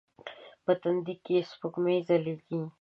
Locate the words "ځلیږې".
2.07-2.59